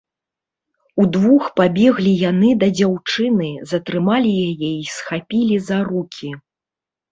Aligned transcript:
Удвух 1.03 1.45
пабеглі 1.61 2.13
яны 2.31 2.49
да 2.65 2.71
дзяўчыны, 2.79 3.51
затрымалі 3.75 4.33
яе 4.49 4.73
і 4.81 4.85
схапілі 4.97 5.63
за 5.71 5.77
рукі. 5.93 6.29